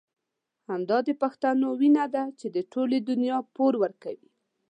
همدا 0.69 0.97
د 1.07 1.09
پښتنو 1.21 1.67
وينه 1.79 2.05
ده 2.13 2.23
چې 2.39 2.47
د 2.55 2.57
ټولې 2.71 2.97
دنيا 3.09 3.37
پور 3.55 3.73
ورکوي. 3.83 4.29